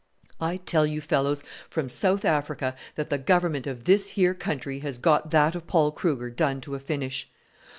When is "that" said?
2.95-3.11, 5.29-5.53